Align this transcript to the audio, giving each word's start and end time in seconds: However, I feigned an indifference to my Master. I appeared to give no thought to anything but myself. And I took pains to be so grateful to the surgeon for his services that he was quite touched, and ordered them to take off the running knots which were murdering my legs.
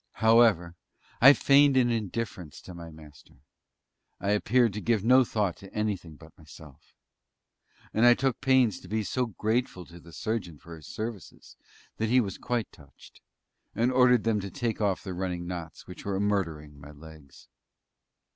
However, 0.13 0.73
I 1.21 1.33
feigned 1.33 1.77
an 1.77 1.91
indifference 1.91 2.59
to 2.61 2.73
my 2.73 2.89
Master. 2.89 3.35
I 4.19 4.31
appeared 4.31 4.73
to 4.73 4.81
give 4.81 5.03
no 5.03 5.23
thought 5.23 5.57
to 5.57 5.71
anything 5.75 6.15
but 6.15 6.35
myself. 6.39 6.95
And 7.93 8.03
I 8.03 8.15
took 8.15 8.41
pains 8.41 8.79
to 8.79 8.87
be 8.87 9.03
so 9.03 9.27
grateful 9.27 9.85
to 9.85 9.99
the 9.99 10.11
surgeon 10.11 10.57
for 10.57 10.75
his 10.75 10.87
services 10.87 11.55
that 11.97 12.09
he 12.09 12.19
was 12.19 12.39
quite 12.39 12.71
touched, 12.71 13.21
and 13.75 13.91
ordered 13.91 14.23
them 14.23 14.39
to 14.39 14.49
take 14.49 14.81
off 14.81 15.03
the 15.03 15.13
running 15.13 15.45
knots 15.45 15.85
which 15.85 16.03
were 16.03 16.19
murdering 16.19 16.79
my 16.79 16.89
legs. 16.89 17.47